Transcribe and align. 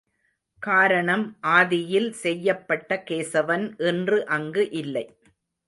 காரணம் 0.63 1.25
ஆதியில் 1.51 2.09
செய்யப்பட்ட 2.23 3.03
கேசவன் 3.09 3.67
இன்று 3.91 4.19
அங்கு 4.37 4.65
இல்லை. 4.81 5.05